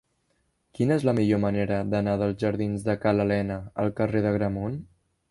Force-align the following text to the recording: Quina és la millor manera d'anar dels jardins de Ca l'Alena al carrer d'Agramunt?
Quina 0.77 0.95
és 0.99 1.03
la 1.09 1.13
millor 1.17 1.41
manera 1.43 1.75
d'anar 1.91 2.15
dels 2.21 2.39
jardins 2.43 2.85
de 2.87 2.95
Ca 3.03 3.13
l'Alena 3.17 3.57
al 3.83 3.93
carrer 4.01 4.23
d'Agramunt? 4.27 4.81